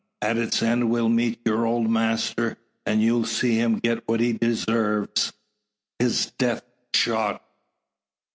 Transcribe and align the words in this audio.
At 0.23 0.37
its 0.39 0.63
end 0.63 0.89
we'll 0.89 1.09
meet 1.09 1.41
your 1.45 1.63
old 1.67 1.87
master, 1.87 2.57
and 2.87 3.03
you'll 3.03 3.23
see 3.27 3.55
him 3.57 3.77
get 3.77 4.07
what 4.07 4.19
he 4.19 4.33
deserves 4.33 5.31
his 5.99 6.31
death 6.39 6.63
shot!" 6.95 7.43